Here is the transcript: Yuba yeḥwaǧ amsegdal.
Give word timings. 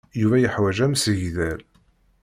Yuba 0.21 0.35
yeḥwaǧ 0.39 0.77
amsegdal. 0.85 1.59